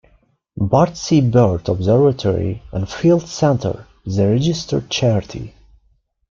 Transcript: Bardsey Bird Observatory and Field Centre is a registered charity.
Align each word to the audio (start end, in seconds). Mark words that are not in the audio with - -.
Bardsey 0.57 1.21
Bird 1.31 1.69
Observatory 1.69 2.63
and 2.71 2.89
Field 2.89 3.27
Centre 3.27 3.85
is 4.03 4.17
a 4.17 4.27
registered 4.29 4.89
charity. 4.89 5.53